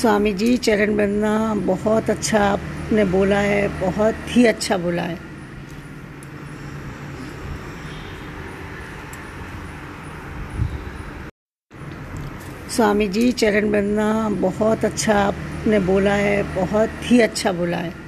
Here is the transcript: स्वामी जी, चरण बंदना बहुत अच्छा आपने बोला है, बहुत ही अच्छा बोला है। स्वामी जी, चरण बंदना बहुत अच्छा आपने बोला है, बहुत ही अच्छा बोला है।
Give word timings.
स्वामी 0.00 0.32
जी, 0.32 0.56
चरण 0.56 0.96
बंदना 0.96 1.54
बहुत 1.54 2.10
अच्छा 2.10 2.40
आपने 2.40 3.04
बोला 3.04 3.38
है, 3.38 3.68
बहुत 3.80 4.14
ही 4.28 4.46
अच्छा 4.46 4.76
बोला 4.76 5.02
है। 5.02 5.18
स्वामी 12.70 13.08
जी, 13.08 13.32
चरण 13.32 13.70
बंदना 13.72 14.28
बहुत 14.28 14.84
अच्छा 14.84 15.14
आपने 15.14 15.78
बोला 15.80 16.14
है, 16.14 16.42
बहुत 16.54 16.90
ही 17.02 17.20
अच्छा 17.20 17.52
बोला 17.52 17.76
है। 17.76 18.05